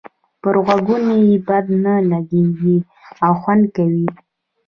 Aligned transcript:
پر 0.41 0.55
غوږونو 0.65 1.13
یې 1.27 1.35
بد 1.47 1.65
نه 1.83 1.93
لګيږي 2.11 2.77
او 3.25 3.31
خوند 3.41 3.63
کوي. 3.75 4.07